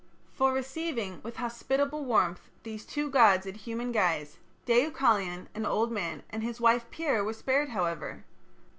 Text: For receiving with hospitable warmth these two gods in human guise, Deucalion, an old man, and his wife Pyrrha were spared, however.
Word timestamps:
For 0.33 0.51
receiving 0.51 1.19
with 1.21 1.35
hospitable 1.35 2.03
warmth 2.03 2.49
these 2.63 2.87
two 2.87 3.07
gods 3.11 3.45
in 3.45 3.53
human 3.53 3.91
guise, 3.91 4.37
Deucalion, 4.65 5.47
an 5.53 5.63
old 5.63 5.91
man, 5.91 6.23
and 6.31 6.41
his 6.41 6.59
wife 6.59 6.89
Pyrrha 6.89 7.23
were 7.23 7.33
spared, 7.33 7.69
however. 7.69 8.23